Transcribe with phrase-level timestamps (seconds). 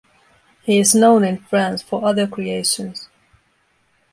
[0.63, 3.07] He is known in France for other creations.